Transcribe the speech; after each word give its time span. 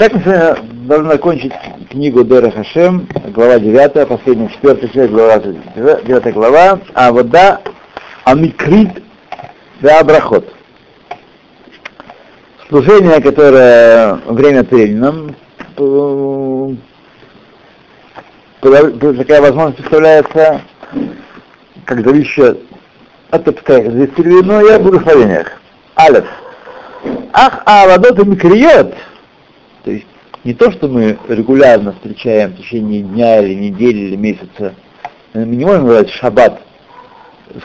Так 0.00 0.14
мы 0.14 0.20
сегодня 0.22 0.56
должны 0.86 1.10
закончить 1.10 1.52
книгу 1.90 2.24
Дера 2.24 2.50
Хашем, 2.50 3.06
глава 3.34 3.58
9, 3.58 4.08
последняя, 4.08 4.48
четвертая 4.48 4.88
часть, 4.88 5.12
глава 5.12 5.38
9 5.40 6.32
глава, 6.32 6.80
а 6.94 7.12
вода 7.12 7.60
Амикрит 8.24 9.02
да 9.82 10.00
Абрахот. 10.00 10.50
Служение, 12.70 13.20
которое 13.20 14.14
время 14.26 14.64
тренингом, 14.64 15.36
такая 18.62 19.42
возможность 19.42 19.76
представляется 19.80 20.62
как 21.84 22.02
зависящая 22.06 22.56
от 23.28 23.46
обстоятельств, 23.46 24.16
но 24.16 24.62
я 24.62 24.78
буду 24.78 24.98
в 24.98 25.02
словениях. 25.02 25.60
Алеф. 25.94 26.24
Ах, 27.34 27.62
а 27.66 27.86
водот 27.86 28.18
и 28.18 28.24
микриот, 28.24 28.94
то 29.84 29.90
есть 29.90 30.06
не 30.44 30.54
то, 30.54 30.70
что 30.70 30.88
мы 30.88 31.18
регулярно 31.28 31.92
встречаем 31.92 32.52
в 32.52 32.56
течение 32.56 33.02
дня 33.02 33.40
или 33.40 33.54
недели 33.54 33.98
или 33.98 34.16
месяца, 34.16 34.74
мы 35.34 35.44
не 35.44 35.64
можем 35.64 35.86
говорить 35.86 36.10
шаббат 36.10 36.60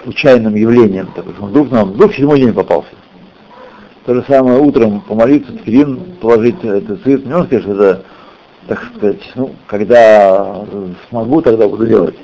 случайным 0.04 0.56
явлением, 0.56 1.10
так, 1.16 1.26
вдруг 1.26 1.72
нам 1.72 1.92
вдруг 1.92 2.14
седьмой 2.14 2.40
день 2.40 2.54
попался. 2.54 2.90
То 4.06 4.14
же 4.14 4.24
самое 4.28 4.60
утром 4.60 5.02
помолиться, 5.02 5.52
тфилин 5.54 6.18
положить 6.22 6.64
этот 6.64 7.02
цвет, 7.04 7.26
не 7.26 7.32
можно 7.32 7.46
сказать, 7.46 7.64
что 7.64 7.74
это, 7.74 8.06
так 8.68 8.84
сказать, 8.84 9.32
ну, 9.36 9.56
когда 9.68 10.66
смогу, 11.10 11.42
тогда 11.42 11.68
буду 11.68 11.88
делать. 11.88 12.16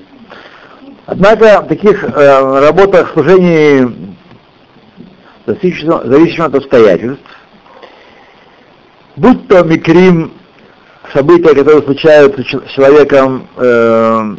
Однако 1.05 1.61
в 1.61 1.67
таких 1.67 2.03
э, 2.03 2.59
работах 2.59 3.11
служений 3.13 4.15
зависимо 5.45 6.45
от 6.45 6.55
обстоятельств, 6.55 7.23
будь 9.15 9.47
то 9.47 9.63
микрим, 9.63 10.33
события, 11.13 11.53
которые 11.53 11.83
случаются 11.83 12.43
с 12.43 12.71
человеком 12.71 13.47
э, 13.57 14.35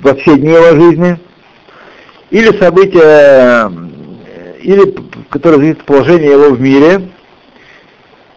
во 0.00 0.14
все 0.16 0.36
дни 0.36 0.52
его 0.52 0.80
жизни, 0.80 1.18
или 2.30 2.58
события, 2.58 3.70
или 4.60 4.94
которые 5.30 5.60
зависят 5.60 5.80
от 5.80 5.86
положения 5.86 6.32
его 6.32 6.50
в 6.50 6.60
мире, 6.60 7.08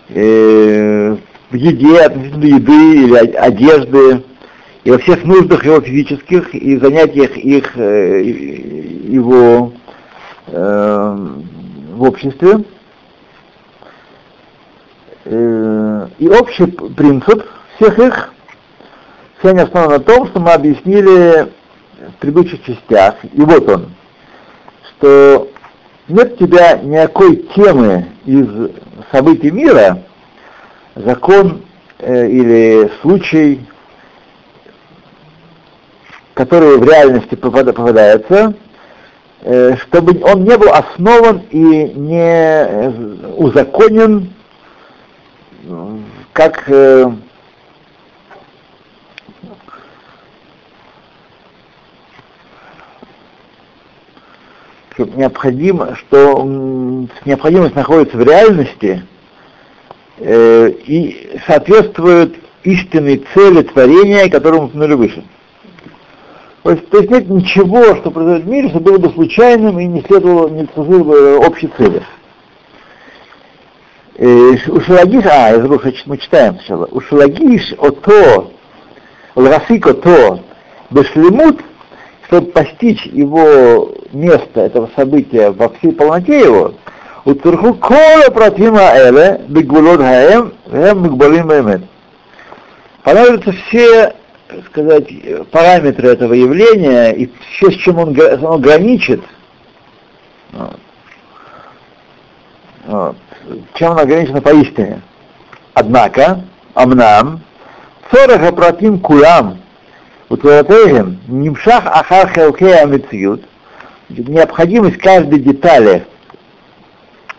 э, 0.09 1.17
в 1.49 1.55
еде, 1.55 2.01
относительно 2.01 2.45
еды 2.45 3.03
или 3.03 3.15
одежды, 3.15 4.23
и 4.83 4.91
во 4.91 4.97
всех 4.99 5.23
нуждах 5.25 5.65
его 5.65 5.81
физических 5.81 6.53
и 6.53 6.77
занятиях 6.77 7.35
их, 7.35 7.77
э, 7.77 8.21
его 8.23 9.73
э, 10.47 11.17
в 11.93 12.03
обществе. 12.03 12.63
Э, 15.31 16.07
и 16.17 16.27
общий 16.27 16.65
принцип 16.65 17.45
всех 17.75 17.99
их 17.99 18.33
сегодня 19.39 19.61
основан 19.61 19.91
на 19.91 19.99
том, 19.99 20.25
что 20.25 20.39
мы 20.39 20.53
объяснили 20.53 21.51
в 21.99 22.19
предыдущих 22.19 22.63
частях, 22.63 23.13
и 23.31 23.39
вот 23.39 23.69
он, 23.69 23.93
что 24.89 25.47
нет 26.07 26.33
у 26.33 26.35
тебя 26.47 26.79
никакой 26.79 27.35
темы 27.55 28.07
из 28.25 28.47
событий 29.11 29.51
мира, 29.51 30.01
закон 30.95 31.61
э, 31.99 32.27
или 32.27 32.91
случай, 33.03 33.63
который 36.33 36.79
в 36.79 36.83
реальности 36.83 37.35
попадается, 37.35 38.55
э, 39.41 39.75
чтобы 39.77 40.23
он 40.23 40.43
не 40.43 40.57
был 40.57 40.73
основан 40.73 41.43
и 41.51 41.59
не 41.59 43.35
узаконен 43.37 44.33
как 46.39 46.63
э, 46.67 47.11
необходимо, 54.97 55.97
что 55.97 56.45
необходимость 57.25 57.75
находится 57.75 58.15
в 58.15 58.21
реальности 58.21 59.05
э, 60.19 60.69
и 60.69 61.41
соответствует 61.45 62.37
истинной 62.63 63.25
цели 63.33 63.63
творения, 63.63 64.29
которому 64.29 64.67
упомянули 64.67 64.93
выше. 64.93 65.25
То 66.63 66.71
есть, 66.71 66.89
то 66.89 66.99
есть 66.99 67.11
нет 67.11 67.29
ничего, 67.29 67.97
что 67.97 68.11
произойдет 68.11 68.45
в 68.45 68.49
мире, 68.49 68.69
что 68.69 68.79
было 68.79 68.97
бы 68.97 69.09
случайным 69.09 69.77
и 69.77 69.87
не 69.87 70.01
следовало, 70.03 70.47
не 70.47 70.69
служило 70.73 71.03
бы 71.03 71.37
общей 71.39 71.69
цели. 71.77 72.01
У 74.19 74.81
Шалагиш, 74.81 75.23
а, 75.25 75.55
забыл, 75.55 75.79
что 75.79 75.93
мы 76.07 76.17
читаем 76.17 76.55
сначала. 76.55 76.89
У 76.91 76.99
Шалагиш 76.99 77.73
ото, 77.77 78.51
лгасик 79.33 79.87
ото, 79.87 80.41
бешлемут, 80.89 81.61
чтобы 82.27 82.51
постичь 82.51 83.05
его 83.05 83.93
место 84.11 84.59
этого 84.59 84.89
события 84.97 85.51
во 85.51 85.69
всей 85.69 85.93
полноте 85.93 86.41
его, 86.41 86.73
у 87.23 87.33
Турху 87.33 87.75
кола 87.75 88.29
протима 88.33 88.91
эле, 88.93 89.45
бегулот 89.47 90.01
хаем, 90.01 90.53
хэм 90.69 91.01
мигбалим 91.01 91.53
эмет. 91.53 91.83
Понадобятся 93.03 93.53
все, 93.53 94.15
сказать, 94.65 95.07
параметры 95.49 96.09
этого 96.09 96.33
явления 96.33 97.11
и 97.11 97.31
все, 97.51 97.71
с 97.71 97.75
чем 97.75 97.99
он, 97.99 98.17
он 98.43 98.61
граничит. 98.61 99.21
Вот. 100.51 100.79
Вот. 102.85 103.15
Чем 103.75 103.91
он 103.91 103.99
ограничено 103.99 104.41
поистине. 104.41 105.01
Однако, 105.73 106.43
амнам, 106.73 107.41
цораха 108.11 108.51
протим 108.51 108.99
кулам, 108.99 109.59
Утворотейхем, 110.29 111.19
нимшах 111.27 111.87
ахар 111.87 112.29
хелкея 112.29 112.85
мециют, 112.85 113.43
необходимость 114.09 114.99
каждой 114.99 115.39
детали 115.39 116.05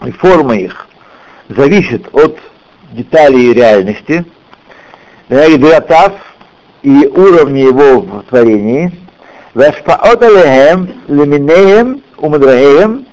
и 0.04 0.10
формы 0.10 0.62
их 0.62 0.88
зависит 1.48 2.08
от 2.12 2.38
деталей 2.92 3.52
реальности, 3.52 4.24
и 6.82 7.06
уровня 7.06 7.62
его 7.62 8.00
в 8.00 8.22
творении, 8.24 8.90
Вашпаот 9.54 10.22
алехем, 10.22 10.94
леминеем, 11.08 12.02
умадрахеем, 12.16 13.06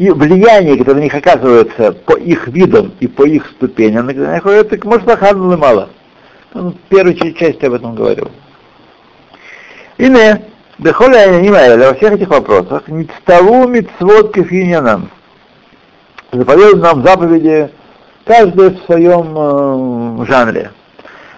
и 0.00 0.08
влияние, 0.08 0.78
которое 0.78 1.00
на 1.00 1.02
них 1.02 1.14
оказывается 1.14 1.92
по 1.92 2.16
их 2.16 2.48
видам 2.48 2.94
и 3.00 3.06
по 3.06 3.26
их 3.26 3.44
ступеням, 3.50 4.06
на 4.06 4.14
которых 4.14 4.32
находятся, 4.32 4.88
может, 4.88 5.58
мало. 5.60 5.90
Он 6.54 6.72
в 6.72 6.78
первой 6.88 7.14
части 7.34 7.66
об 7.66 7.74
этом 7.74 7.94
говорил. 7.94 8.30
И 9.98 10.08
не, 10.08 10.42
Бехоля 10.78 11.36
Анимаэля, 11.36 11.88
во 11.88 11.94
всех 11.96 12.14
этих 12.14 12.28
вопросах, 12.28 12.88
Ництаву 12.88 13.68
Мицвод 13.68 14.32
Кефинянам. 14.32 15.10
Заповедуют 16.32 16.80
нам 16.80 17.04
заповеди, 17.04 17.68
каждый 18.24 18.70
в 18.70 18.82
своем 18.86 20.22
э, 20.22 20.24
жанре. 20.24 20.70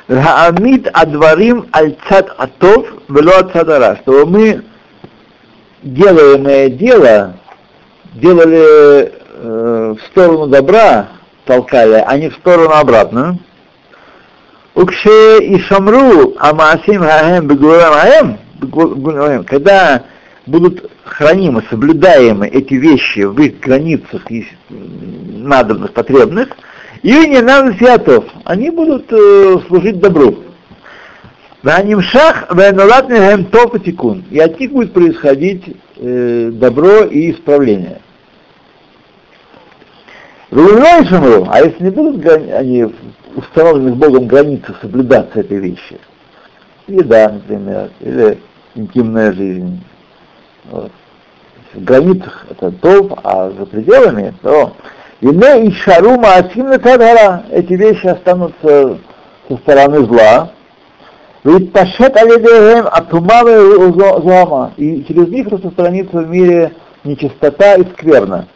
Раамид 0.07 0.89
адварим 0.93 1.67
альцат 1.73 2.33
атов 2.39 2.87
вело 3.09 3.39
ацадара, 3.39 3.99
чтобы 4.03 4.25
мы 4.27 4.65
делаемое 5.83 6.69
дело 6.69 7.39
делали 8.15 9.13
э, 9.35 9.95
в 9.99 10.07
сторону 10.11 10.47
добра, 10.47 11.09
толкали, 11.45 12.03
а 12.07 12.17
не 12.17 12.31
в 12.31 12.35
сторону 12.35 12.75
обратную. 12.75 13.39
Укше 14.75 15.39
и 15.43 15.59
шамру 15.61 16.35
амасим 16.39 17.03
хаем 17.03 17.47
бегурам 17.47 17.93
хаем 17.93 18.39
когда 19.45 20.05
будут 20.47 20.91
хранимы, 21.05 21.63
соблюдаемы 21.69 22.47
эти 22.47 22.75
вещи 22.75 23.21
в 23.21 23.39
их 23.41 23.61
границах 23.61 24.31
и 24.31 24.47
надобных, 24.71 25.93
потребных, 25.93 26.49
и 27.03 27.13
не 27.29 27.41
надо 27.41 27.75
святов, 27.75 28.25
они 28.45 28.71
будут 28.71 29.07
э, 29.13 29.59
служить 29.67 29.99
добру. 29.99 30.39
Шах 32.03 32.49
топ 33.47 33.77
и 33.77 33.81
тикун. 33.81 34.25
И 34.31 34.39
от 34.39 34.59
них 34.59 34.73
будет 34.73 34.93
происходить 34.93 35.77
э, 35.97 36.51
добро 36.53 37.05
и 37.05 37.33
исправление. 37.33 38.01
А 41.49 41.61
если 41.61 41.85
не 41.85 41.91
будут 41.91 42.27
они 42.27 42.87
установлены 43.35 43.95
Богом 43.95 44.27
границы 44.27 44.75
соблюдаться 44.81 45.41
этой 45.41 45.59
вещи, 45.59 45.99
еда, 46.87 47.31
например, 47.31 47.91
или 48.01 48.39
интимная 48.75 49.33
жизнь. 49.33 49.83
Вот. 50.71 50.91
В 51.73 51.83
границах 51.83 52.47
это 52.51 52.71
топ, 52.71 53.19
а 53.25 53.51
за 53.51 53.65
пределами, 53.65 54.35
то 54.43 54.75
Ине 55.23 55.67
и 55.67 55.73
шарума 55.73 56.35
асим 56.35 56.67
эти 57.53 57.75
вещи 57.75 58.07
останутся 58.09 58.99
со 59.49 59.57
стороны 59.59 60.05
зла. 60.05 60.51
Пашет 61.43 62.17
алидеем 62.17 62.87
атумавы 62.87 63.93
зома, 63.93 64.73
и 64.77 65.05
через 65.05 65.29
них 65.29 65.49
распространится 65.49 66.19
в 66.19 66.29
мире 66.29 66.73
нечистота 67.03 67.75
и 67.75 67.85
скверна. 67.93 68.47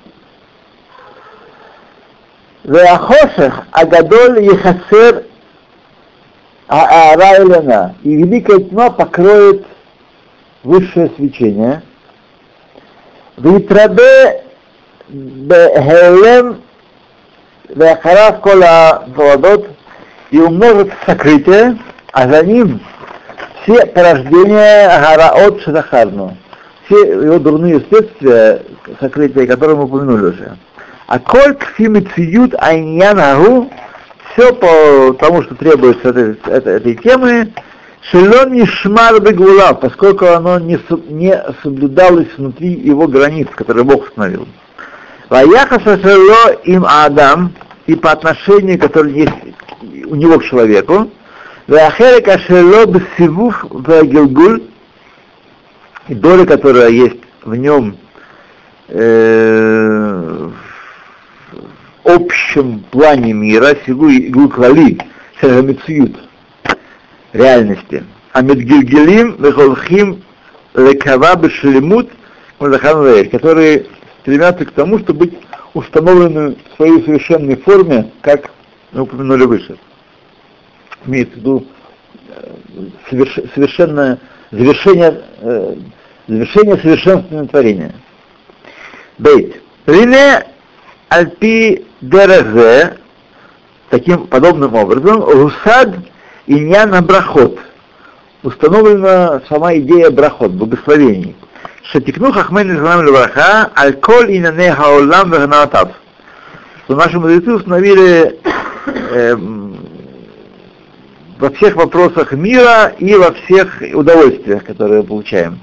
Веахошех 2.63 3.67
Агадоль 3.73 4.45
Ехасер 4.45 5.25
Аара. 6.69 7.95
И 8.05 8.15
великая 8.15 8.61
тьма 8.61 8.91
покроет 8.91 9.67
высшее 10.63 11.11
свечение. 11.17 11.83
Витрабе 13.37 14.45
Бехелем 15.09 16.63
Веахарав 17.69 18.41
Кола 18.41 19.05
Владот 19.09 19.69
и 20.31 20.39
умножит 20.39 20.93
сокрытие, 21.05 21.79
а 22.17 22.27
за 22.31 22.47
ним 22.47 22.81
все 23.63 23.85
порождения 23.85 24.89
Гараот 25.01 25.61
Шадахарну, 25.61 26.35
все 26.87 27.13
его 27.13 27.39
дурные 27.39 27.85
следствия, 27.91 28.63
сокрытия, 28.99 29.47
которые 29.47 29.77
мы 29.77 29.85
упомянули 29.85 30.31
уже. 30.31 30.57
А 31.09 31.19
коль 31.19 31.55
кфимициют 31.57 32.55
айньянагу, 32.59 33.71
все 34.33 34.55
по 34.55 35.13
тому, 35.19 35.43
что 35.43 35.57
требуется 35.57 36.09
этой, 36.09 36.39
этой, 36.47 36.77
этой 36.77 36.95
темы, 36.95 37.53
шелон 38.11 38.55
не 38.55 38.65
шмар 38.65 39.21
бегула, 39.21 39.75
поскольку 39.75 40.25
оно 40.25 40.59
не, 40.59 40.79
не 41.11 41.39
соблюдалось 41.63 42.29
внутри 42.39 42.71
его 42.71 43.07
границ, 43.07 43.49
которые 43.55 43.85
Бог 43.85 44.05
установил. 44.05 44.49
Ваяхаса 45.29 46.01
шело 46.01 46.53
им 46.65 46.87
Адам, 46.89 47.53
и 47.87 47.95
по 47.95 48.13
отношению, 48.13 48.79
которое 48.79 49.13
есть 49.13 49.35
у 50.07 50.15
него 50.15 50.39
к 50.39 50.45
человеку, 50.45 51.11
Вахерека 51.67 52.39
шело 52.39 52.87
бсивух 52.87 53.65
в 53.71 53.83
и 56.09 56.15
доля, 56.15 56.47
которая 56.47 56.91
есть 56.91 57.21
в 57.43 57.57
нем 57.57 57.97
э, 58.89 60.51
общем 62.05 62.81
плане 62.91 63.33
мира, 63.33 63.77
сигу 63.85 64.09
игу 64.09 64.49
клали, 64.49 64.99
шагамицуют, 65.41 66.17
реальности. 67.33 68.05
А 68.33 68.43
медгильгелим 68.43 69.35
вехолхим 69.43 70.23
лекава 70.75 71.35
бешелемут 71.35 72.11
которые 73.29 73.87
стремятся 74.21 74.67
к 74.67 74.71
тому, 74.71 75.01
чтобы 75.01 75.27
быть 75.27 75.35
установлены 75.75 76.55
в 76.55 76.77
своей 76.77 77.05
совершенной 77.05 77.57
форме, 77.57 78.13
как 78.23 78.51
мы 78.93 79.03
упомянули 79.03 79.45
выше. 79.45 79.77
Имеется 81.05 81.35
в 81.35 81.37
виду 81.39 81.67
э, 82.29 82.53
соверш, 83.11 83.39
совершенное 83.55 84.19
завершение, 84.51 85.23
э, 85.41 85.77
завершение 86.27 86.77
совершенственного 86.79 87.49
творения. 87.49 87.95
Бейт. 89.19 89.61
Рине 89.87 90.47
альпи 91.09 91.87
дерезе, 92.01 92.97
таким 93.91 94.27
подобным 94.27 94.75
образом, 94.75 95.25
русад 95.25 95.97
иньяна 96.47 97.03
брахот. 97.03 97.59
Установлена 98.43 99.43
сама 99.49 99.75
идея 99.77 100.11
брахот, 100.11 100.53
благословений. 100.53 101.37
Шатикну 101.85 102.33
хахмен 102.33 102.77
излам 102.77 103.03
левраха, 103.05 103.71
аль-коль 103.77 104.37
инане 104.37 104.73
хаолам 104.73 105.31
вегнаатав. 105.31 105.91
Наши 106.89 107.19
мудрецы 107.19 107.53
установили 107.53 108.39
э, 108.87 109.37
во 111.39 111.51
всех 111.51 111.77
вопросах 111.77 112.33
мира 112.33 112.95
и 112.99 113.15
во 113.15 113.33
всех 113.33 113.83
удовольствиях, 113.95 114.65
которые 114.65 115.03
мы 115.03 115.07
получаем. 115.09 115.61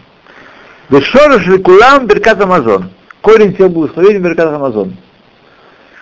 Вешорыш 0.89 1.61
кулам 1.63 2.07
беркат 2.07 2.41
Амазон. 2.41 2.89
Корень 3.21 3.55
всех 3.55 3.71
благословений 3.71 4.19
беркат 4.19 4.53
Амазон. 4.53 4.95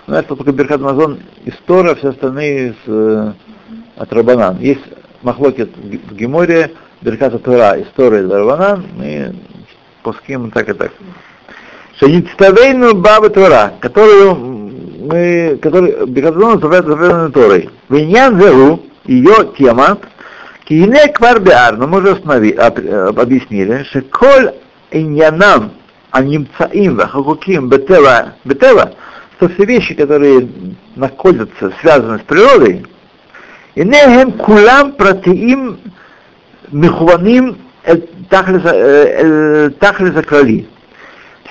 У 0.08 0.12
нас 0.12 0.26
только 0.26 0.52
Беркат 0.52 0.82
Амазон 0.82 1.20
из 1.46 1.54
Тора, 1.66 1.96
все 1.96 2.10
остальные 2.10 2.70
из, 2.70 2.76
э, 2.88 3.34
от 3.96 4.12
Рабанан. 4.12 4.58
Есть 4.60 4.82
махлокет 5.22 5.70
в 5.78 6.16
Геморе, 6.16 6.72
Берката 7.02 7.40
Тора 7.40 7.78
из 7.78 7.88
Тора 7.96 8.22
из 8.22 8.30
Рабанан, 8.30 8.84
мы 8.98 9.36
пускаем 10.04 10.52
так 10.52 10.68
и 10.70 10.74
так. 10.74 10.92
Шанитставейну 12.00 12.96
Баба 12.96 13.30
Тора, 13.30 13.74
которую 13.80 14.36
мы, 14.36 15.60
который 15.62 16.08
Беркат 16.08 16.36
Амазон 16.36 16.56
называют 16.56 16.86
заповеданной 16.88 17.32
Торой. 17.32 17.70
Виньян 17.88 18.38
Зеру, 18.38 18.82
ее 19.06 19.54
тема, 19.58 19.98
Кине 20.66 21.08
Квар 21.10 21.42
но 21.78 21.88
мы 21.88 22.00
уже 22.00 22.12
основи, 22.12 22.52
объяснили, 22.52 23.84
что 23.84 24.02
коль 24.02 24.54
иньянам 24.92 25.72
анимцаим 26.12 26.96
вахакуким 26.96 27.70
бетева, 27.70 28.36
бетева, 28.44 28.94
что 29.38 29.50
все 29.50 29.66
вещи, 29.66 29.96
которые 29.96 30.48
находятся, 30.96 31.72
связаны 31.82 32.20
с 32.20 32.22
природой, 32.22 32.86
и 33.76 33.84
нехем 33.84 34.34
кулам 34.34 34.94
протеим 34.94 35.80
мехуваним 36.72 37.58
тахлиза 38.30 40.24
крали. 40.24 40.68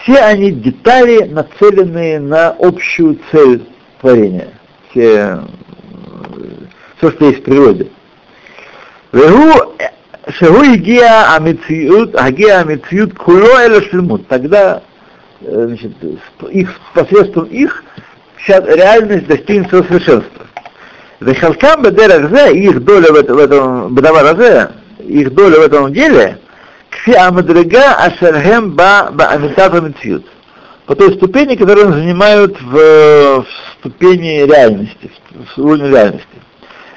Все 0.03 0.17
они 0.19 0.53
детали, 0.53 1.25
нацеленные 1.25 2.21
на 2.21 2.51
общую 2.59 3.19
цель 3.31 3.67
творения. 4.01 4.49
Все, 4.91 5.41
все 7.01 7.11
что 7.11 7.25
есть 7.27 7.41
в 7.41 7.45
природе. 7.45 7.89
Шегу 9.13 10.63
игия 10.63 11.35
амициют, 11.35 12.15
агия 12.15 12.61
амициют 12.61 13.15
куло 13.15 13.59
эля 13.59 13.81
шлемут. 13.83 14.29
Тогда 14.29 14.83
Э, 15.43 15.67
значит, 15.67 15.93
их, 16.51 16.71
посредством 16.95 17.45
их 17.45 17.83
вся 18.37 18.61
реальность 18.61 19.27
достигнет 19.27 19.69
своего 19.69 19.87
совершенства. 19.87 20.47
Вехалкам 21.21 21.83
бедерахзе, 21.83 22.59
их 22.59 22.85
доля 22.85 23.13
в 23.13 23.17
этом, 23.17 23.37
в 23.37 23.39
этом 23.39 23.95
бедаваразе, 23.95 24.71
их 24.99 25.33
доля 25.33 25.61
в 25.61 25.63
этом 25.63 25.93
деле, 25.93 26.39
кфи 26.91 27.15
амадрега 27.15 27.95
ашерхем 27.95 28.73
ба 28.73 29.09
ба 29.13 29.29
амитата 29.29 29.81
митсют. 29.81 30.27
По 30.85 30.95
той 30.95 31.15
ступени, 31.15 31.57
которую 31.57 31.87
они 31.87 32.03
занимают 32.03 32.61
в, 32.61 32.73
в 32.73 33.47
ступени 33.79 34.43
реальности, 34.45 35.11
в 35.57 35.61
уровне 35.61 35.89
реальности. 35.89 36.27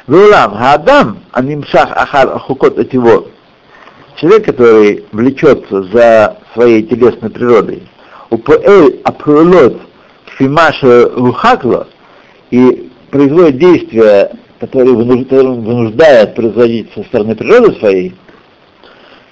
Веулам, 0.07 0.57
Адам, 0.59 1.19
анимшах 1.31 1.89
ахар 1.95 2.37
хукот 2.39 2.93
его, 2.93 3.27
человек, 4.19 4.45
который 4.45 5.05
влечется 5.13 5.83
за 5.83 6.37
своей 6.53 6.83
телесной 6.83 7.29
природой, 7.29 7.83
упоэль 8.29 8.99
апрулот 9.05 9.79
фимаша 10.37 11.09
рухакло 11.15 11.87
и 12.51 12.91
производит 13.11 13.59
действия, 13.59 14.31
которые 14.59 14.93
вынуждают 14.93 16.35
производить 16.35 16.91
со 16.93 17.03
стороны 17.03 17.35
природы 17.35 17.79
своей, 17.79 18.13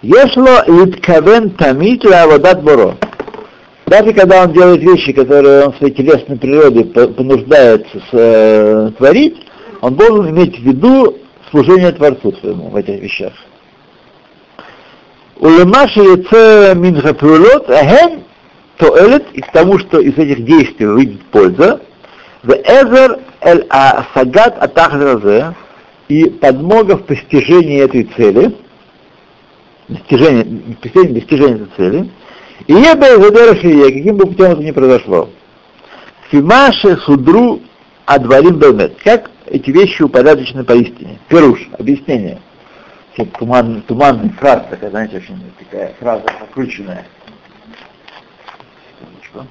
Ешло 0.01 0.63
литкавен 0.67 1.51
тамит 1.51 2.03
лавадат 2.03 2.63
боро. 2.63 2.95
Даже 3.85 4.13
когда 4.13 4.45
он 4.45 4.53
делает 4.53 4.81
вещи, 4.81 5.11
которые 5.11 5.67
он 5.67 5.73
своей 5.75 5.93
телесной 5.93 6.37
природой 6.37 6.85
понуждается 6.85 8.93
творить, 8.97 9.37
он 9.81 9.95
должен 9.95 10.29
иметь 10.29 10.57
в 10.57 10.61
виду 10.61 11.17
служение 11.49 11.91
Творцу 11.91 12.31
своему 12.33 12.69
в 12.69 12.75
этих 12.75 13.01
вещах. 13.01 13.33
Улемаши 15.37 15.99
яце 15.99 16.75
минхапрулот, 16.75 17.69
ахен 17.69 18.23
тоэлет 18.77 19.25
и 19.33 19.41
к 19.41 19.51
тому, 19.51 19.79
что 19.79 19.99
из 19.99 20.17
этих 20.17 20.45
действий 20.45 20.85
выйдет 20.85 21.21
польза, 21.31 21.81
в 22.43 22.51
эзер 22.51 23.19
эль 23.41 23.65
асагат 23.69 24.61
атахразе 24.61 25.55
и 26.07 26.29
подмога 26.29 26.97
в 26.97 27.05
постижении 27.05 27.81
этой 27.81 28.03
цели, 28.15 28.55
достижение, 29.87 30.43
достижение, 30.43 31.13
достижение 31.13 31.55
этой 31.55 31.75
цели, 31.75 32.11
и 32.67 32.73
ебе 32.73 33.93
каким 33.93 34.17
бы 34.17 34.27
путем 34.27 34.51
это 34.51 34.61
ни 34.61 34.71
произошло. 34.71 35.29
Фимаше 36.29 36.97
судру 36.97 37.61
а 38.05 38.19
дворим 38.19 38.57
бемет. 38.57 38.97
Как 39.03 39.29
эти 39.45 39.71
вещи 39.71 40.03
упорядочены 40.03 40.63
поистине? 40.63 41.19
Перуш, 41.27 41.67
объяснение. 41.77 42.39
Все 43.13 43.25
туман, 43.25 43.81
туманный 43.83 44.29
фраза, 44.29 44.65
такая, 44.69 44.89
знаете, 44.89 45.17
очень 45.17 45.39
такая 45.59 45.93
фраза 45.99 46.25
накрученная. 46.39 47.05
Секундочку. 48.99 49.47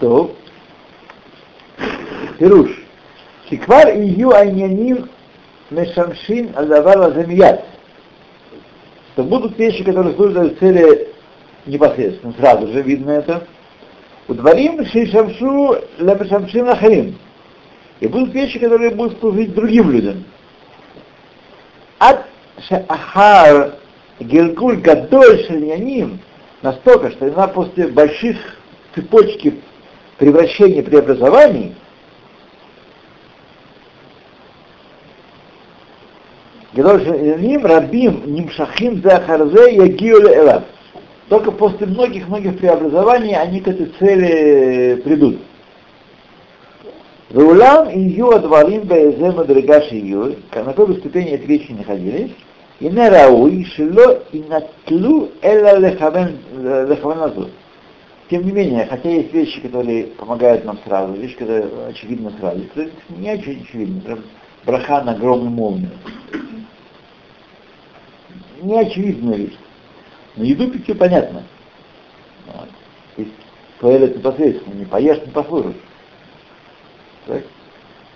То 0.00 0.36
Перуш, 2.38 2.70
Шиквар 3.48 3.88
и 3.94 4.08
ю 4.08 4.32
айняним 4.32 5.08
мешамшин 5.70 6.52
аль-давар 6.56 7.12
замият, 7.12 7.64
то 9.14 9.22
будут 9.22 9.58
вещи, 9.58 9.82
которые 9.82 10.14
служат 10.14 10.42
для 10.42 10.56
цели 10.56 11.08
непосредственно, 11.66 12.34
сразу 12.38 12.68
же 12.68 12.82
видно 12.82 13.10
это. 13.12 13.46
У 14.28 14.34
дворим 14.34 14.84
шишамшу 14.86 15.76
лямешамшин 15.98 16.68
ахарим. 16.68 17.18
И 18.00 18.08
будут 18.08 18.34
вещи, 18.34 18.58
которые 18.58 18.90
будут 18.90 19.18
служить 19.20 19.54
другим 19.54 19.90
людям. 19.90 20.24
Ад 21.98 22.26
шахар 22.68 23.76
гергуль 24.20 24.76
гадоль 24.76 25.44
шельяним 25.46 26.20
настолько, 26.62 27.10
что 27.10 27.26
она 27.26 27.48
после 27.48 27.88
больших 27.88 28.36
цепочки 28.94 29.60
превращений 30.18 30.82
преобразований– 30.82 31.74
Рабим 36.76 38.22
Нимшахим 38.26 39.02
Захарзе 39.02 39.74
Ягиоле 39.76 40.36
Элав. 40.36 40.62
Только 41.28 41.50
после 41.50 41.86
многих-многих 41.86 42.58
преобразований 42.58 43.34
они 43.34 43.60
к 43.60 43.68
этой 43.68 43.86
цели 43.98 45.00
придут. 45.02 45.38
Рулам 47.32 47.90
и 47.90 47.98
Ю 47.98 48.30
Адварим 48.30 48.82
Баэзе 48.82 49.32
Мадригаши 49.32 49.96
Ю, 49.96 50.36
на 50.54 50.64
какой 50.64 50.86
бы 50.86 50.94
ступени 50.94 51.32
эти 51.32 51.44
вещи 51.44 51.72
находились, 51.72 52.30
и 52.78 52.88
не 52.88 53.08
рауи 53.08 53.64
шило 53.64 54.22
и 54.32 54.44
натлу 54.48 55.30
эла 55.42 55.78
лехавен. 55.78 56.38
Тем 58.30 58.44
не 58.44 58.52
менее, 58.52 58.86
хотя 58.88 59.08
есть 59.08 59.32
вещи, 59.32 59.60
которые 59.60 60.04
помогают 60.04 60.64
нам 60.64 60.78
сразу, 60.86 61.14
вещи, 61.14 61.36
которые 61.36 61.66
очевидно 61.88 62.32
сразу, 62.38 62.60
не 63.18 63.30
очевидно, 63.30 64.00
прям 64.00 64.18
браха 64.64 65.02
на 65.02 65.12
огромную 65.12 65.50
молнию. 65.50 65.90
Не 68.60 68.78
очевидная 68.78 69.36
вещь. 69.36 69.56
Но 70.36 70.44
еду 70.44 70.72
все 70.82 70.94
понятно. 70.94 71.42
Вот. 72.46 72.68
Есть 73.16 73.32
туалет 73.80 74.16
непосредственно, 74.16 74.74
не 74.74 74.84
поешь, 74.84 75.20
не 75.24 75.32
послужишь. 75.32 75.76
Так? 77.26 77.42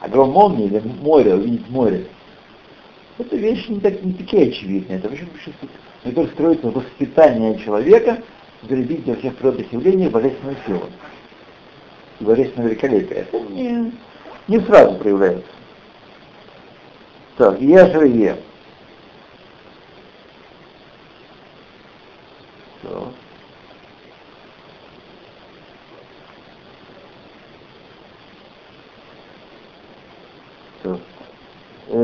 А 0.01 0.09
гром 0.09 0.31
молнии 0.31 0.67
или 0.67 0.81
море, 0.81 1.35
увидеть 1.35 1.69
море, 1.69 2.07
это 3.19 3.37
вещи 3.37 3.71
не, 3.71 3.81
так, 3.81 4.03
не 4.03 4.15
такие 4.15 4.49
очевидные. 4.49 4.99
Это 4.99 5.09
очень 5.09 5.29
которые 6.03 6.33
строится 6.33 6.67
на 6.67 6.73
воспитание 6.73 7.59
человека, 7.59 8.23
зарядить 8.63 9.05
для 9.05 9.17
всех 9.17 9.37
природных 9.37 9.71
явлений 9.73 10.09
божественную 10.09 10.57
силу. 10.67 10.85
И 12.19 12.25
божественное 12.25 12.69
великолепие. 12.69 13.21
Это 13.21 13.41
не, 13.41 13.93
не 14.49 14.61
сразу 14.61 14.97
проявляется. 14.97 15.45
Так, 17.37 17.61
я 17.61 17.87
же 17.91 18.09
ем. 18.09 18.37
Все. 22.83 23.13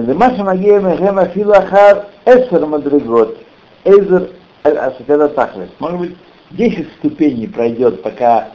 למה 0.05 0.37
שמגיע 0.37 0.79
מכם 0.79 1.19
אפילו 1.19 1.53
אחר 1.57 1.99
עשר 2.25 2.65
מדרגות, 2.65 3.35
עזר 3.85 4.25
אל 4.65 4.77
асакада 4.77 5.27
тахлес. 5.29 5.69
Может 5.79 5.99
быть, 5.99 6.15
10 6.51 6.87
ступеней 6.99 7.47
пройдет, 7.47 8.03
пока 8.03 8.49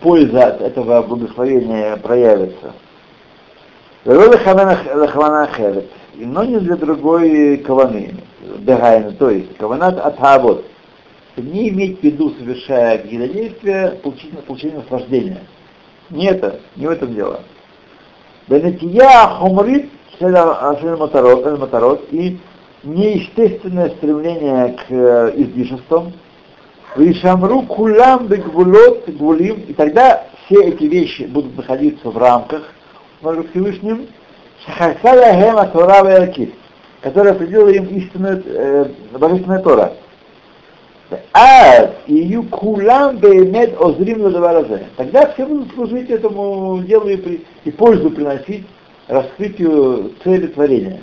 польза 0.00 0.46
от 0.46 0.60
этого 0.60 1.02
благословения 1.02 1.96
проявится. 1.96 2.72
Но 4.04 4.14
не 6.44 6.58
для 6.60 6.76
другой 6.76 7.56
каваны, 7.58 8.14
дагайна, 8.58 9.12
то 9.12 9.30
есть 9.30 9.56
каванат 9.56 9.98
от 9.98 10.18
хавот. 10.18 10.66
Не 11.36 11.70
иметь 11.70 11.98
в 11.98 12.02
виду, 12.04 12.30
совершая 12.38 12.98
какие-то 12.98 13.26
действия, 13.32 13.98
получение, 14.02 14.42
получение 14.42 14.78
наслаждения. 14.78 15.40
Не 16.10 16.26
это, 16.26 16.60
не 16.76 16.86
в 16.86 16.90
этом 16.90 17.12
дело. 17.12 17.40
Бенетия 18.46 19.28
хумрит 19.38 19.90
моторот 21.57 22.07
и 22.11 22.39
неестественное 22.83 23.89
стремление 23.89 24.73
к 24.73 24.85
э, 24.89 25.33
излишествам, 25.35 26.13
Вишамру 26.95 27.63
кулам 27.63 28.27
бегвулот 28.27 29.07
гулим, 29.09 29.61
и 29.67 29.73
тогда 29.73 30.25
все 30.45 30.69
эти 30.69 30.85
вещи 30.85 31.23
будут 31.23 31.55
находиться 31.55 32.09
в 32.09 32.17
рамках 32.17 32.63
Бога 33.21 33.45
Всевышним, 33.51 34.07
Шахасая 34.65 35.39
Хема 35.39 35.67
Тора 35.67 36.03
Веакит, 36.03 36.53
которая 37.01 37.33
определила 37.33 37.69
им 37.69 37.85
истинную 37.85 38.43
э, 38.45 38.85
божественная 39.11 39.59
Тора. 39.59 39.93
А 41.33 41.91
ее 42.07 42.43
кулам 42.43 43.17
беймет 43.17 43.79
озрим 43.79 44.21
на 44.21 44.63
Тогда 44.95 45.31
все 45.33 45.45
будут 45.45 45.73
служить 45.73 46.09
этому 46.09 46.79
делу 46.83 47.07
и, 47.09 47.17
при, 47.17 47.45
и 47.65 47.71
пользу 47.71 48.11
приносить 48.11 48.65
раскрытию 49.09 50.13
цели 50.23 50.47
творения. 50.47 51.01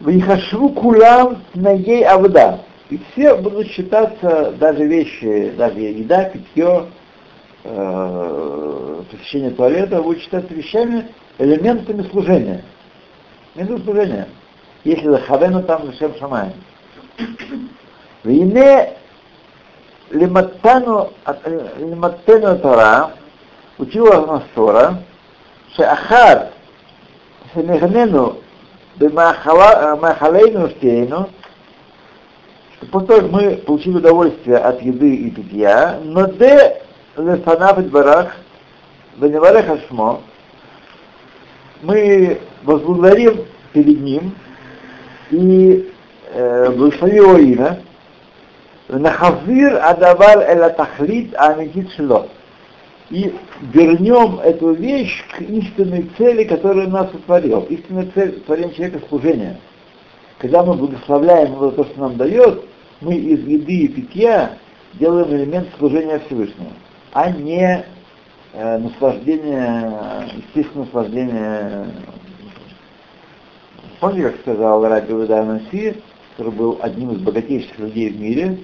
Вихашву 0.00 0.70
кулам 0.70 1.42
на 1.54 1.70
ей 1.72 2.04
авда. 2.04 2.60
И 2.90 3.00
все 3.12 3.36
будут 3.36 3.68
считаться 3.68 4.52
даже 4.58 4.84
вещи, 4.84 5.52
даже 5.56 5.78
еда, 5.78 6.24
питье, 6.24 6.88
э, 7.64 9.02
посещение 9.10 9.50
туалета, 9.50 10.02
будут 10.02 10.22
считаться 10.22 10.52
вещами, 10.52 11.06
элементами 11.38 12.02
служения. 12.10 12.64
Элементами 13.54 13.84
служения. 13.84 14.28
Если 14.84 15.08
захавену 15.08 15.62
там 15.62 15.86
зачем 15.86 16.14
шамаем. 16.16 16.52
Вине 18.24 18.94
лиматтану 20.10 21.10
Тора, 22.58 23.12
учила 23.79 24.25
нас 24.25 24.43
Тора, 24.53 24.93
שאחר 25.75 26.33
שנהנינו 27.53 28.31
במאכלינו 28.97 30.63
ושתינו, 30.63 31.25
после 32.91 33.07
того, 33.07 33.21
как 33.21 33.31
мы 33.31 33.57
получили 33.57 33.95
удовольствие 33.95 34.57
от 34.57 34.81
еды 34.81 35.15
и 35.15 35.31
питья, 35.31 35.99
но 36.03 36.27
де 36.27 36.81
лефанав 37.17 37.79
и 37.79 37.81
барах, 37.83 38.35
веневарех 39.17 39.69
ашмо, 39.69 40.21
мы 41.81 42.39
возблагодарим 42.63 43.45
перед 43.73 43.99
ним 43.99 44.35
и 45.31 45.91
э, 46.31 46.71
благослови 46.71 47.15
его 47.15 47.37
имя, 47.37 47.81
нахавир 48.89 49.79
адавар 49.83 50.39
эла 50.47 50.69
тахлит 50.69 51.33
амитит 51.35 51.91
шло 51.93 52.27
и 53.10 53.34
вернем 53.72 54.38
эту 54.40 54.72
вещь 54.72 55.22
к 55.36 55.40
истинной 55.42 56.10
цели, 56.16 56.44
которую 56.44 56.88
нас 56.88 57.10
сотворил. 57.10 57.60
Истинная 57.68 58.08
цель 58.14 58.40
творения 58.40 58.74
человека— 58.74 59.00
служение. 59.08 59.58
Когда 60.38 60.62
мы 60.62 60.74
благословляем 60.74 61.52
его 61.52 61.70
то, 61.70 61.84
что 61.84 62.00
нам 62.00 62.16
дает, 62.16 62.64
мы 63.00 63.14
из 63.14 63.46
еды 63.46 63.72
и 63.72 63.88
питья 63.88 64.56
делаем 64.94 65.34
элемент 65.34 65.68
служения 65.78 66.20
Всевышнему, 66.26 66.72
а 67.12 67.30
не 67.30 67.84
э, 68.52 68.78
наслаждение, 68.78 69.92
естественное 70.36 70.86
наслаждение. 70.86 71.86
Помните, 74.00 74.30
как 74.30 74.40
сказал 74.40 74.84
Раби 74.84 75.12
Наси, 75.12 75.96
который 76.36 76.52
был 76.52 76.78
одним 76.80 77.12
из 77.12 77.18
богатейших 77.18 77.78
людей 77.78 78.10
в 78.10 78.20
мире, 78.20 78.58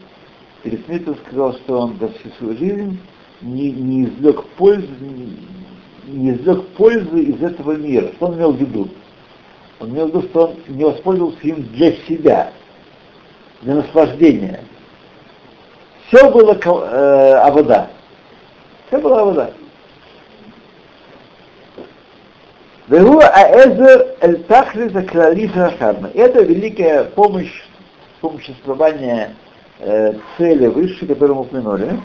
перед 0.62 0.84
смертью 0.86 1.16
сказал, 1.26 1.52
что 1.54 1.80
он 1.80 1.96
за 2.00 2.08
всю 2.08 2.28
свою 2.38 2.56
жизнь 2.56 2.98
не, 3.40 3.72
не 3.72 4.04
извлек 4.04 4.44
пользы, 4.56 4.88
не 6.06 6.30
извлек 6.32 6.66
пользы 6.68 7.20
из 7.20 7.42
этого 7.42 7.72
мира. 7.72 8.08
Что 8.16 8.26
он 8.26 8.34
имел 8.34 8.52
в 8.52 8.56
виду? 8.56 8.88
Он 9.80 9.90
имел 9.90 10.06
в 10.06 10.08
виду, 10.08 10.22
что 10.28 10.46
он 10.46 10.56
не 10.68 10.84
воспользовался 10.84 11.40
им 11.42 11.62
для 11.74 11.92
себя, 12.08 12.52
для 13.62 13.76
наслаждения. 13.76 14.60
Все 16.08 16.30
было 16.30 16.54
э, 16.54 17.34
авода. 17.44 17.90
Все 18.88 18.98
было 18.98 19.20
авода. 19.20 19.52
Вегу 22.88 23.20
аэзер 23.20 24.16
эль 24.22 24.42
тахли 24.44 24.88
за 24.88 25.00
Это 26.14 26.42
великая 26.42 27.04
помощь, 27.04 27.52
помощь 28.22 28.46
существования 28.46 29.36
э, 29.78 30.14
цели 30.38 30.68
высшей, 30.68 31.06
которую 31.06 31.36
мы 31.36 31.42
упомянули. 31.42 32.00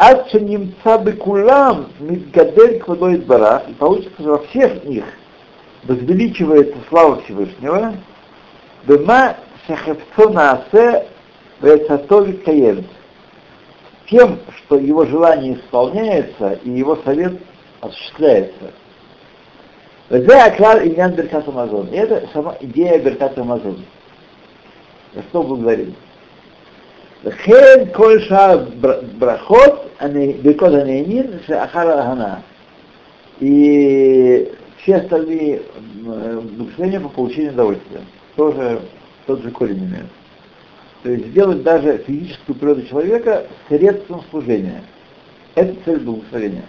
Ад 0.00 0.30
шенимца 0.30 0.96
бекулам, 0.98 1.88
мизгадель 1.98 2.78
квадо 2.78 3.18
бара, 3.26 3.64
и 3.66 3.72
получится, 3.72 4.12
что 4.20 4.30
во 4.30 4.38
всех 4.46 4.84
них 4.84 5.04
возвеличивается 5.82 6.76
слава 6.88 7.20
Всевышнего, 7.22 7.94
бема 8.86 9.34
шахевцо 9.66 10.30
наасе 10.30 11.08
вецатови 11.60 12.34
каен. 12.44 12.86
Тем, 14.08 14.38
что 14.56 14.78
его 14.78 15.04
желание 15.04 15.54
исполняется 15.54 16.60
и 16.62 16.70
его 16.70 16.94
совет 17.04 17.32
осуществляется. 17.80 18.72
Везе 20.10 20.32
аклар 20.32 20.86
иньян 20.86 21.12
Беркат 21.12 21.48
Амазон. 21.48 21.88
И 21.88 21.96
это 21.96 22.26
сама 22.32 22.56
идея 22.60 23.00
Беркат 23.00 23.36
Амазон. 23.36 23.84
За 25.12 25.22
что 25.22 25.42
благодарим? 25.42 25.96
Хен 27.44 27.90
коль 27.90 28.24
брахот 29.16 29.87
Бекод 30.00 30.74
Анейнир 30.74 31.40
Ахара 31.48 32.00
Агана. 32.02 32.42
И 33.40 34.52
все 34.82 34.96
остальные 34.96 35.62
благословения 36.02 36.98
э, 36.98 37.02
по 37.02 37.08
получению 37.08 37.52
удовольствия. 37.52 38.00
Тоже 38.36 38.80
тот 39.26 39.42
же 39.42 39.50
корень 39.50 39.84
имеет. 39.84 40.06
То 41.02 41.10
есть 41.10 41.26
сделать 41.28 41.62
даже 41.62 41.98
физическую 41.98 42.56
природу 42.56 42.86
человека 42.86 43.46
средством 43.68 44.22
служения. 44.30 44.82
Это 45.54 45.74
цель 45.84 46.00
благословения. 46.00 46.64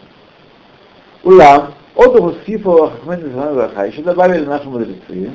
Улам, 1.23 1.73
отдых 1.95 2.37
Сифа 2.45 2.85
Ахмен 2.85 3.31
Браха, 3.31 3.85
еще 3.85 4.01
добавили 4.01 4.45
наши 4.45 4.67
мудрецы, 4.67 5.31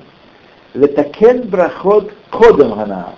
летакен 0.75 1.43
брахот 1.49 2.13
кодом 2.31 2.73
хана. 2.75 3.15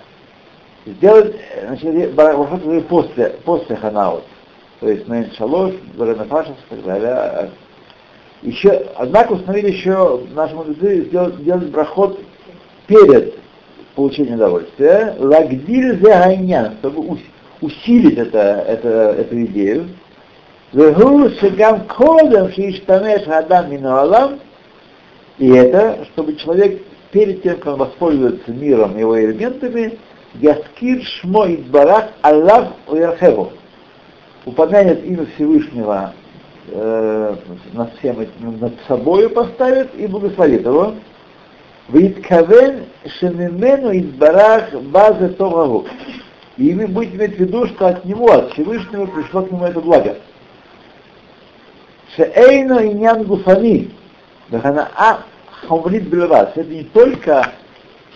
Сделать, 0.85 1.35
э, 1.55 1.67
значит, 1.67 2.13
брахот 2.13 2.61
э, 2.65 2.81
после, 2.81 3.29
после 3.43 3.75
ханаот 3.75 4.23
то 4.79 4.89
есть 4.89 5.07
Нейн 5.07 5.31
Шалош, 5.37 5.73
Заранефашев 5.97 6.55
и 6.71 6.75
так 6.75 6.83
далее. 6.83 7.51
Еще, 8.43 8.69
однако 8.95 9.33
установили 9.33 9.71
еще 9.71 10.21
наши 10.33 10.53
мудрецы 10.53 11.05
сделать, 11.05 11.35
сделать 11.35 11.71
проход 11.71 12.19
перед 12.85 13.35
получением 13.95 14.35
удовольствия, 14.35 15.15
лагдиль 15.17 15.99
загайнян, 15.99 16.77
чтобы 16.79 17.17
усилить 17.61 18.17
это, 18.17 18.63
это, 18.67 18.89
эту 19.17 19.41
идею. 19.45 19.87
Вегу 20.71 21.29
шагам 21.39 21.87
кодом 21.87 22.51
шиштанеш 22.51 23.27
адам 23.27 23.71
минуалам, 23.71 24.39
и 25.39 25.49
это, 25.49 26.05
чтобы 26.13 26.35
человек 26.35 26.83
перед 27.11 27.41
тем, 27.41 27.57
как 27.57 27.73
он 27.73 27.79
воспользуется 27.79 28.51
миром, 28.51 28.97
его 28.97 29.19
элементами, 29.19 29.97
яскир 30.35 31.01
шмо 31.03 31.47
избарах 31.47 32.09
Аллах 32.21 32.73
уярхеву, 32.87 33.53
упомянет 34.47 35.03
имя 35.03 35.25
Всевышнего 35.35 36.13
э, 36.69 37.35
над 37.73 37.93
всем 37.97 38.25
над 38.39 38.73
собою 38.87 39.29
поставит 39.29 39.93
и 39.95 40.07
благословит 40.07 40.65
его. 40.65 40.95
Виткавен 41.89 42.85
шемимену 43.19 43.95
идбарах 43.97 44.73
базы 44.73 45.29
Томагу. 45.29 45.85
И 46.57 46.73
вы 46.73 46.87
будете 46.87 47.17
иметь 47.17 47.35
в 47.35 47.39
виду, 47.39 47.67
что 47.67 47.87
от 47.87 48.05
него, 48.05 48.31
от 48.31 48.53
Всевышнего, 48.53 49.05
пришло 49.05 49.43
к 49.43 49.51
нему 49.51 49.65
это 49.65 49.79
благо. 49.79 50.17
Шеэйно 52.15 52.85
иньян 52.87 53.23
гуфани, 53.23 53.91
а 54.51 55.19
хамрит 55.67 56.07
бельвас. 56.07 56.51
Это 56.55 56.69
не 56.69 56.83
только 56.83 57.51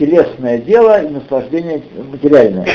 телесное 0.02 0.58
дело 0.58 1.04
и 1.04 1.10
наслаждение 1.10 1.84
материальное. 2.12 2.68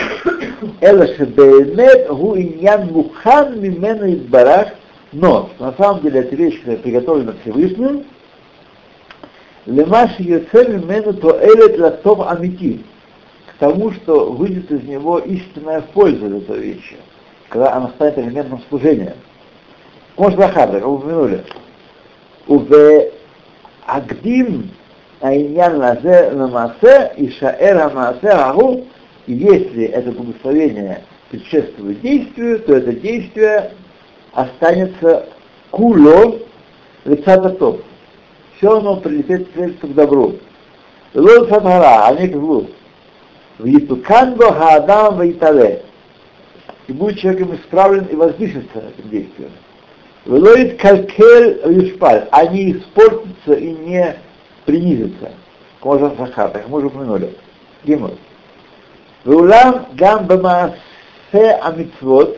Элашебеймет 0.80 2.08
гу 2.08 2.36
иньян 2.36 2.86
мухан 2.92 3.60
мимену 3.60 4.06
из 4.06 4.20
барах, 4.22 4.68
но 5.12 5.50
на 5.58 5.72
самом 5.72 6.02
деле 6.02 6.20
это 6.20 6.36
вещь, 6.36 6.60
которая 6.60 6.78
приготовлена 6.78 7.34
Всевышним, 7.42 8.04
лемаш 9.66 10.20
йоцель 10.20 10.76
мимену 10.76 11.14
то 11.14 11.36
элет 11.42 11.78
латов 11.80 12.20
амити, 12.30 12.84
к 13.50 13.58
тому, 13.58 13.90
что 13.90 14.30
выйдет 14.30 14.70
из 14.70 14.84
него 14.84 15.18
истинная 15.18 15.80
польза 15.80 16.28
для 16.28 16.38
этой 16.38 16.58
вещи, 16.60 16.96
когда 17.48 17.72
она 17.72 17.88
станет 17.88 18.18
элементом 18.18 18.62
служения. 18.68 19.16
Может, 20.16 20.38
Лахабра, 20.38 20.78
как 20.78 20.88
вы 20.88 20.94
упомянули. 20.94 21.44
Уве 22.46 23.12
Агдим 23.84 24.70
Айнян 25.26 25.76
лазе 25.76 26.30
намасе 26.30 27.12
и 27.16 27.28
шаэр 27.30 27.78
амасе 27.86 28.28
агу, 28.28 28.86
И 29.26 29.32
если 29.32 29.86
это 29.86 30.12
благословение 30.12 31.02
предшествует 31.30 32.00
действию, 32.00 32.60
то 32.60 32.76
это 32.76 32.92
действие 32.92 33.72
останется 34.32 35.26
куло 35.72 36.38
лицататом. 37.04 37.78
Все 38.56 38.78
оно 38.78 38.96
прилетит 38.96 39.48
средство 39.54 39.88
к 39.88 39.94
добру. 39.94 40.36
Лол 41.14 41.48
сатара, 41.48 42.06
а 42.06 42.14
не 42.14 42.28
к 42.28 42.32
злу. 42.32 42.68
В 43.58 44.02
Хаадам 44.02 45.16
Вайтале. 45.16 45.82
И 46.86 46.92
будет 46.92 47.18
человеком 47.18 47.56
исправлен 47.56 48.04
и 48.04 48.14
возвысится 48.14 48.78
этим 48.78 49.10
действием. 49.10 49.50
Велоид 50.24 50.80
калькель 50.80 51.60
юшпаль. 51.64 52.28
Они 52.30 52.72
испортятся 52.72 53.54
и 53.54 53.72
не 53.72 54.16
принизятся. 54.66 55.30
Можно 55.82 56.14
сахар, 56.16 56.50
так 56.50 56.68
мы 56.68 56.78
уже 56.78 56.88
упомянули. 56.88 57.34
Гимл. 57.84 58.10
Веулам 59.24 59.86
гам 59.94 60.26
бамаасе 60.26 61.52
амитвот, 61.62 62.36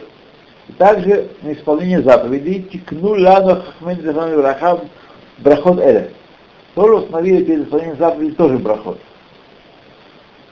также 0.77 1.31
на 1.43 1.55
исполнение 1.55 2.03
заповедей 2.03 2.63
тикну 2.63 3.21
лану 3.21 3.63
хахмен 3.63 4.37
брахав 4.37 4.81
брахот 5.39 5.81
эля. 5.81 6.11
Тоже 6.75 6.95
установили 6.95 7.45
перед 7.45 7.65
исполнением 7.65 7.99
заповедей 7.99 8.35
тоже 8.35 8.59
брахот. 8.59 8.99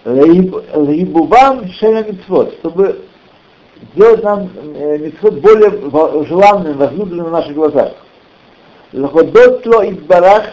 Лаибубам 0.05 1.69
шеля 1.73 2.05
митцвот, 2.05 2.55
чтобы 2.61 3.05
сделать 3.93 4.23
нам 4.23 4.49
э, 4.75 4.99
митцвот 4.99 5.35
более 5.35 6.25
желанным, 6.27 6.79
возлюбленным 6.79 7.27
в 7.27 7.33
наших 7.33 7.55
глазах. 7.55 7.93
Лаходотло 8.93 9.83
из 9.83 9.99
барах 9.99 10.45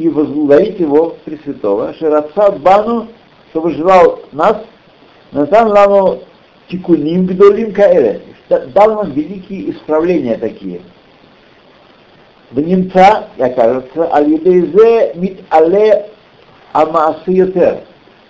и 0.00 0.08
возблагодарить 0.08 0.80
его 0.80 1.16
Пресвятого, 1.26 1.92
Шераца 1.94 2.52
Бану, 2.52 3.08
чтобы 3.50 3.72
желал 3.72 4.20
нас, 4.32 4.56
Натан 5.30 5.68
Ламу 5.68 6.22
Тикуним 6.68 7.26
Гдолим 7.26 7.74
Каэре, 7.74 8.22
дал 8.48 8.94
нам 8.94 9.12
великие 9.12 9.72
исправления 9.72 10.38
такие. 10.38 10.80
В 12.50 12.60
немца, 12.60 13.28
и 13.36 13.42
окажется, 13.42 14.10
Аль-Едейзе 14.12 15.12
Мит 15.16 15.40
Але 15.50 16.06
Амаасы 16.72 17.32
Йотер. 17.32 17.80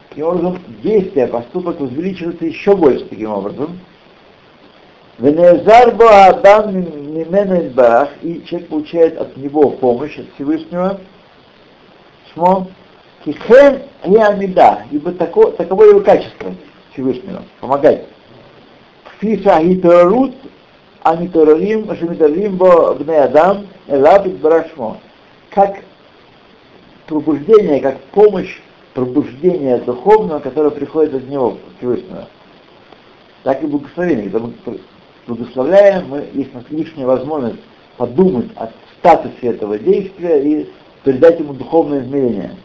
Таким 0.08 0.26
образом, 0.26 0.58
действие, 0.82 1.28
поступок 1.28 1.78
возвеличивается 1.78 2.46
еще 2.46 2.74
больше 2.74 3.04
таким 3.04 3.30
образом. 3.30 3.78
Венезар 5.18 5.94
Адам 5.94 6.76
избарах, 7.68 8.08
и 8.22 8.42
человек 8.44 8.68
получает 8.68 9.18
от 9.20 9.36
него 9.36 9.70
помощь, 9.70 10.18
от 10.18 10.26
Всевышнего, 10.34 10.98
шмо, 12.34 12.66
кихен 13.24 13.82
и 14.04 14.16
амида, 14.16 14.84
ибо 14.90 15.12
тако, 15.12 15.50
таково 15.50 15.84
его 15.84 16.00
качество 16.00 16.54
Всевышнего, 16.92 17.42
помогать. 17.60 18.06
Фиша 19.20 19.60
хиторут, 19.60 20.34
амиторарим, 21.02 21.94
шамиторарим 21.96 22.56
бо 22.56 22.94
бне 22.94 23.20
Адам, 23.20 23.66
элаб 23.86 24.26
избарашмо. 24.26 24.98
Как 25.50 25.82
пробуждение, 27.06 27.80
как 27.80 28.00
помощь 28.12 28.60
пробуждения 28.94 29.78
духовного, 29.78 30.40
которое 30.40 30.70
приходит 30.70 31.14
от 31.14 31.28
него, 31.28 31.58
Всевышнего. 31.78 32.28
Так 33.42 33.62
и 33.62 33.66
благословение, 33.66 34.30
когда 34.30 34.46
мы 34.46 34.78
благословляем, 35.26 36.08
мы, 36.08 36.28
есть 36.32 36.50
у 36.54 36.74
лишняя 36.74 37.06
возможность 37.06 37.60
подумать 37.96 38.48
о 38.56 38.68
статусе 38.98 39.48
этого 39.48 39.78
действия 39.78 40.42
и 40.42 40.70
передать 41.04 41.38
ему 41.38 41.54
духовное 41.54 42.00
измерение. 42.00 42.56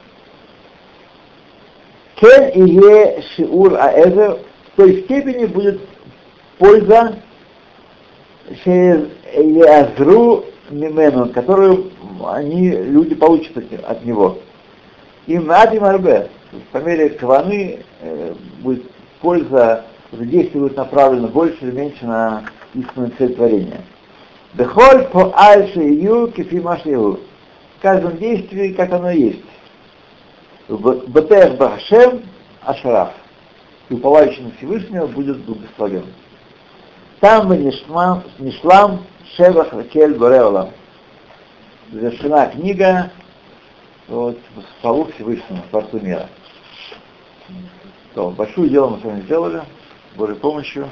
Кен 2.15 2.49
и 2.49 2.75
е 2.75 3.21
шиур 3.35 3.75
аэзер 3.75 4.39
в 4.73 4.75
той 4.77 5.03
степени 5.03 5.45
будет 5.45 5.81
польза 6.57 7.19
азру 9.67 10.45
мимену, 10.69 11.29
которую 11.29 11.91
они, 12.25 12.69
люди 12.71 13.15
получат 13.15 13.57
от 13.83 14.05
него. 14.05 14.39
И 15.27 15.37
надим 15.37 15.83
арбе, 15.83 16.29
по 16.71 16.77
мере 16.77 17.09
каваны 17.09 17.79
э, 18.01 18.33
будет 18.61 18.83
польза 19.21 19.85
действие 20.11 20.61
будет 20.61 20.77
направлено 20.77 21.27
больше 21.27 21.57
или 21.61 21.71
меньше 21.71 22.05
на 22.05 22.43
истинную 22.73 23.11
цель 23.17 23.33
творения. 23.35 23.81
Бехоль 24.53 25.05
по 25.11 25.33
альше 25.35 25.81
ю 25.81 26.27
кефимашеву. 26.29 27.19
В 27.77 27.81
каждом 27.81 28.17
действии, 28.17 28.73
как 28.73 28.91
оно 28.91 29.11
есть. 29.11 29.43
Бетех 30.67 31.57
Бахашем 31.57 32.23
Ашараф. 32.61 33.13
И 33.89 33.93
уповающий 33.93 34.43
на 34.43 34.51
Всевышнего 34.51 35.07
будет 35.07 35.37
благословен. 35.45 36.05
Там 37.19 37.47
мы 37.47 37.57
Нишлам 37.57 39.05
Шевах 39.35 39.73
Ракель 39.73 40.15
Бореола. 40.15 40.71
Завершена 41.91 42.47
книга 42.47 43.11
вот, 44.07 44.39
в 44.55 44.81
славу 44.81 45.05
Всевышнего, 45.13 45.61
Творцу 45.69 45.99
мира. 45.99 46.29
То, 48.15 48.31
большое 48.31 48.69
дело 48.69 48.89
мы 48.89 48.99
с 48.99 49.03
вами 49.03 49.21
сделали. 49.21 49.61
Божьей 50.15 50.35
помощью. 50.35 50.89